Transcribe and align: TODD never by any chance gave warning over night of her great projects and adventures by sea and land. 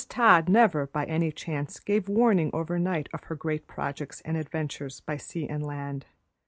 TODD 0.09 0.49
never 0.49 0.87
by 0.87 1.05
any 1.05 1.31
chance 1.31 1.79
gave 1.79 2.09
warning 2.09 2.49
over 2.53 2.79
night 2.79 3.07
of 3.13 3.25
her 3.25 3.35
great 3.35 3.67
projects 3.67 4.19
and 4.21 4.35
adventures 4.35 4.99
by 4.99 5.15
sea 5.17 5.47
and 5.47 5.63
land. 5.63 6.07